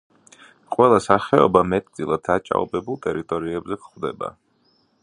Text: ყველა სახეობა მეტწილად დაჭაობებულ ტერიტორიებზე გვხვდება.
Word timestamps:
ყველა 0.75 1.01
სახეობა 1.07 1.63
მეტწილად 1.73 2.25
დაჭაობებულ 2.31 2.99
ტერიტორიებზე 3.07 3.81
გვხვდება. 3.85 4.35